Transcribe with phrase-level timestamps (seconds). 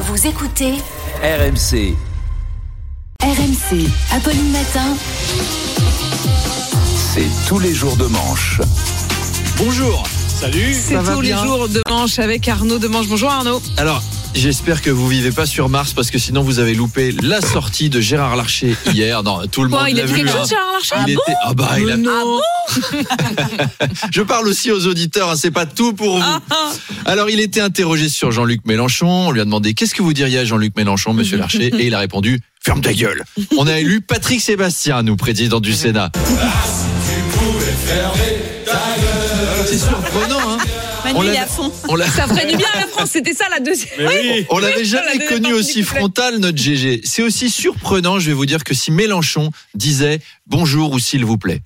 [0.00, 0.76] Vous écoutez
[1.22, 1.94] RMC.
[3.22, 4.96] RMC, Apolline Matin.
[6.96, 8.62] C'est tous les jours de manche.
[9.58, 10.02] Bonjour.
[10.26, 10.72] Salut.
[10.72, 13.08] C'est Ça va tous les jours de manche avec Arnaud de manche.
[13.08, 13.60] Bonjour Arnaud.
[13.76, 14.02] Alors,
[14.34, 17.90] j'espère que vous vivez pas sur Mars parce que sinon vous avez loupé la sortie
[17.90, 19.22] de Gérard Larcher hier.
[19.22, 20.16] Non, tout le Quoi, monde il a vu.
[20.16, 20.38] quelque hein.
[20.38, 22.40] chose Gérard Larcher Il était- ah bah il a- Mais non.
[24.12, 26.24] Je parle aussi aux auditeurs, hein, c'est pas tout pour vous.
[26.24, 26.70] Ah, ah.
[27.06, 29.08] Alors il était interrogé sur Jean-Luc Mélenchon.
[29.28, 31.94] On lui a demandé qu'est-ce que vous diriez à Jean-Luc Mélenchon, Monsieur Larcher, et il
[31.94, 33.24] a répondu ferme ta gueule.
[33.56, 36.12] On a élu Patrick Sébastien, nous président du Sénat.
[39.66, 40.58] C'est surprenant, hein.
[41.14, 41.46] On l'a-
[41.88, 43.90] on l'a- Ça ferait du bien à la France, c'était ça la deuxième.
[43.98, 44.46] Oui.
[44.50, 45.98] On l'avait jamais deuxième connu partie aussi du couplet.
[46.00, 47.00] frontal, notre GG.
[47.04, 51.38] C'est aussi surprenant, je vais vous dire, que si Mélenchon disait bonjour ou s'il vous
[51.38, 51.62] plaît.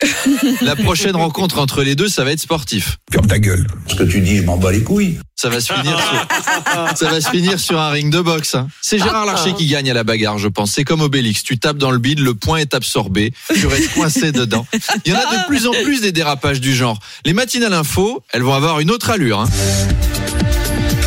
[0.62, 2.98] La prochaine rencontre entre les deux, ça va être sportif.
[3.12, 3.66] Ferme ta gueule.
[3.86, 5.18] Ce que tu dis, je m'en bats les couilles.
[5.36, 8.54] Ça va se finir sur, ça va se finir sur un ring de boxe.
[8.54, 8.68] hein.
[8.80, 10.70] C'est Gérard Larcher qui gagne à la bagarre, je pense.
[10.72, 11.42] C'est comme Obélix.
[11.42, 13.32] Tu tapes dans le bide, le point est absorbé.
[13.52, 14.64] Tu restes coincé dedans.
[15.04, 17.00] Il y en a de plus en plus des dérapages du genre.
[17.24, 19.40] Les matinales info, elles vont avoir une autre allure.
[19.40, 19.48] hein.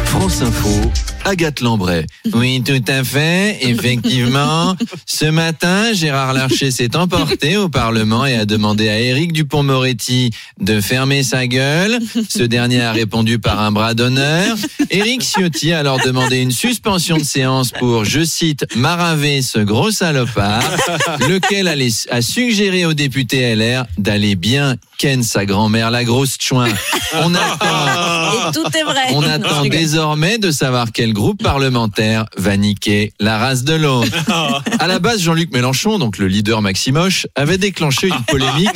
[0.05, 0.91] France Info,
[1.27, 2.05] Agathe Lambray.
[2.33, 4.75] Oui, tout à fait, effectivement.
[5.05, 10.81] Ce matin, Gérard Larcher s'est emporté au Parlement et a demandé à Éric Dupont-Moretti de
[10.81, 11.99] fermer sa gueule.
[12.29, 14.55] Ce dernier a répondu par un bras d'honneur.
[14.89, 19.91] Éric Ciotti a alors demandé une suspension de séance pour, je cite, maraver ce gros
[19.91, 20.63] salopard,
[21.27, 21.67] lequel
[22.09, 26.69] a suggéré au député LR d'aller bien ken sa grand-mère, la grosse chouin.
[27.13, 28.16] On attend
[28.49, 29.07] Et tout est vrai.
[29.13, 34.11] on attend désormais de savoir quel groupe parlementaire va niquer la race de l'autre.
[34.79, 38.69] À la base, Jean-Luc Mélenchon, donc le leader Maximoche, avait déclenché une polémique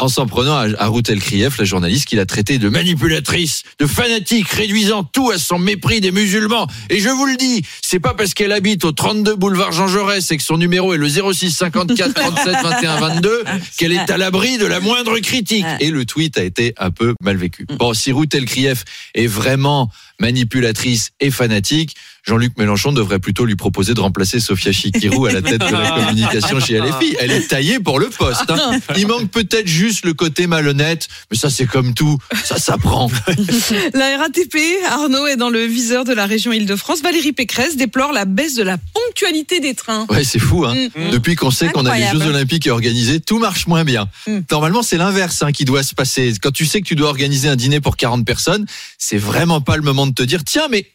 [0.00, 3.86] en s'en prenant à, à Ruth Elkrief, la journaliste qu'il a traité de manipulatrice, de
[3.86, 6.66] fanatique, réduisant tout à son mépris des musulmans.
[6.90, 10.30] Et je vous le dis, c'est pas parce qu'elle habite au 32 boulevard Jean Jaurès
[10.30, 13.44] et que son numéro est le 06 54 37 21 22
[13.78, 15.66] qu'elle est à l'abri de la moindre critique.
[15.80, 17.66] Et le tweet a été un peu mal vécu.
[17.78, 23.94] Bon, si Ruth Elkrief est vraiment manipulatrice et fanatique, Jean-Luc Mélenchon devrait plutôt lui proposer
[23.94, 27.16] de remplacer Sophia Chikirou à la tête de la communication chez LFI.
[27.18, 28.48] Elle est taillée pour le poste.
[28.48, 28.78] hein.
[28.96, 33.10] Il manque peut-être juste le côté malhonnête, mais ça c'est comme tout, ça s'apprend.
[33.94, 34.56] La RATP,
[34.88, 37.02] Arnaud, est dans le viseur de la région Île-de-France.
[37.02, 40.06] Valérie Pécresse déplore la baisse de la ponctualité des trains.
[40.08, 40.64] Ouais, c'est fou.
[40.64, 40.74] Hein.
[40.94, 41.10] Mm.
[41.10, 42.06] Depuis qu'on sait qu'on a les.
[42.12, 44.08] Jeux Olympiques organisés, tout marche moins bien.
[44.26, 44.40] Mm.
[44.50, 46.32] Normalement, c'est l'inverse hein, qui doit se passer.
[46.40, 48.66] Quand tu sais que tu dois organiser un dîner pour 40 personnes,
[48.98, 50.86] c'est vraiment pas le moment de te dire tiens, mais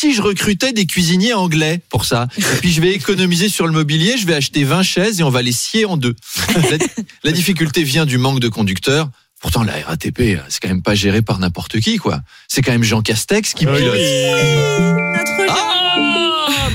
[0.00, 3.72] si je recrutais des cuisiniers anglais pour ça, et puis je vais économiser sur le
[3.74, 6.16] mobilier, je vais acheter 20 chaises et on va les scier en deux.
[6.54, 6.78] La,
[7.24, 9.10] la difficulté vient du manque de conducteurs.
[9.40, 12.20] Pourtant, la RATP, c'est quand même pas géré par n'importe qui, quoi.
[12.48, 13.94] C'est quand même Jean Castex qui pilote.
[13.94, 15.24] Ah,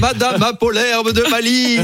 [0.06, 1.82] Madame Apollerbe de ma ligne,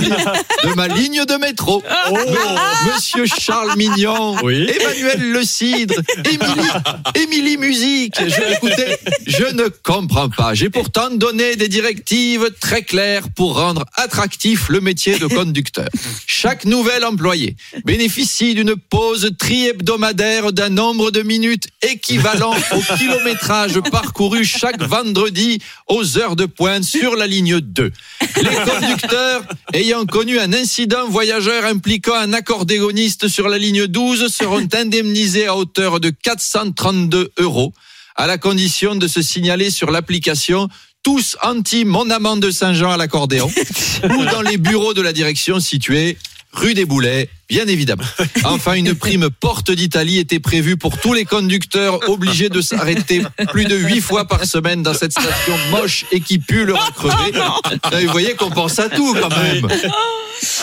[0.64, 1.82] de ma ligne de métro.
[2.12, 4.38] Me- Monsieur Charles Mignon,
[4.70, 5.96] Emmanuel Le Cidre,
[6.26, 6.70] Émilie,
[7.16, 8.14] Émilie Musique.
[8.20, 8.96] Je, écoutez,
[9.26, 10.54] je ne comprends pas.
[10.54, 15.90] J'ai pourtant donné des directives très claires pour rendre attractif le métier de conducteur.
[16.28, 17.56] Chaque nouvel employé
[17.86, 25.58] bénéficie d'une pause tri-hebdomadaire d'un nombre de minutes équivalent au kilométrage parcouru chaque vendredi
[25.88, 27.92] aux heures de pointe sur la ligne 2.
[28.42, 34.68] Les conducteurs ayant connu un incident voyageur impliquant un accordéoniste sur la ligne 12 seront
[34.74, 37.74] indemnisés à hauteur de 432 euros,
[38.16, 40.70] à la condition de se signaler sur l'application
[41.04, 43.52] tous anti mon amant de Saint-Jean à l'accordéon
[44.04, 46.18] ou dans les bureaux de la direction situés
[46.54, 48.04] rue des Boulets, bien évidemment.
[48.44, 53.66] Enfin, une prime porte d'Italie était prévue pour tous les conducteurs obligés de s'arrêter plus
[53.66, 56.78] de huit fois par semaine dans cette station moche et qui pue leur.
[57.04, 59.68] Là, Vous voyez qu'on pense à tout quand même.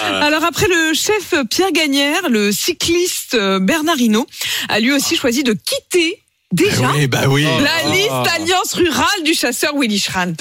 [0.03, 4.27] Alors après le chef Pierre Gagnère, le cycliste euh, Bernard Hinault
[4.69, 6.21] a lui aussi choisi de quitter
[6.53, 7.45] Déjà Oui, bah oui.
[7.45, 10.33] La liste Alliance Rurale du chasseur Willy Schran.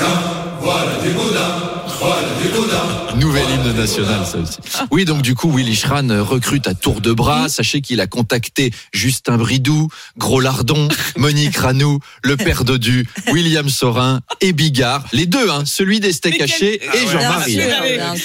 [3.19, 4.57] Nouvel hymne national, ça aussi.
[4.91, 7.49] Oui, donc du coup, Willy Schran recrute à tour de bras.
[7.49, 10.87] Sachez qu'il a contacté Justin Bridou, Gros Lardon,
[11.17, 15.03] Monique Ranou, le père Dodu, William Sorin et Bigard.
[15.13, 17.59] Les deux, hein, celui des steaks hachés quel- et Ah ouais, Jean-Marie.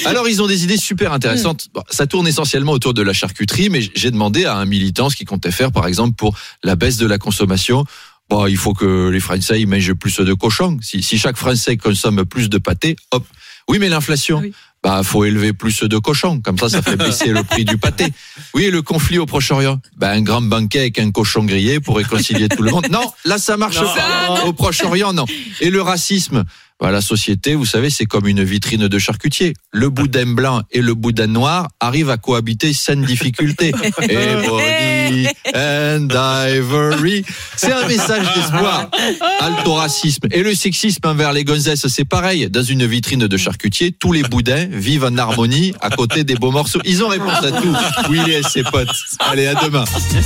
[0.05, 1.69] Alors, ils ont des idées super intéressantes.
[1.75, 5.17] Bon, ça tourne essentiellement autour de la charcuterie, mais j'ai demandé à un militant ce
[5.17, 7.72] qu'il comptait faire, par exemple, pour la baisse de la consommation.
[8.31, 10.79] Bon, il faut que les Français ils mangent plus de cochons.
[10.81, 13.25] Si, si chaque Français consomme plus de pâté, hop.
[13.69, 14.39] Oui, mais l'inflation.
[14.39, 14.53] Oui.
[14.83, 16.41] Bah, faut élever plus de cochons.
[16.41, 18.09] Comme ça, ça fait baisser le prix du pâté.
[18.55, 19.81] Oui, et le conflit au Proche-Orient.
[19.97, 22.89] Bah, un grand banquet avec un cochon grillé pour réconcilier tout le monde.
[22.91, 24.45] Non, là, ça marche pas.
[24.45, 25.27] Au Proche-Orient, non.
[25.61, 26.45] Et le racisme.
[26.83, 29.55] Bah, la société, vous savez, c'est comme une vitrine de charcutier.
[29.71, 33.73] Le boudin blanc et le boudin noir arrivent à cohabiter sans difficulté.
[34.03, 37.25] Ebony and ivory.
[37.57, 38.91] C'est un message d'espoir.
[39.39, 40.27] Alto racisme.
[40.33, 42.51] Et le sexisme envers les gonzesses, c'est pareil.
[42.51, 46.51] Dans une vitrine de charcutier, tous les boudins vivent en harmonie à côté des beaux
[46.51, 46.81] morceaux.
[46.85, 47.77] Ils ont réponse à tout.
[48.11, 48.91] Willy et ses potes.
[49.21, 49.85] Allez, à demain.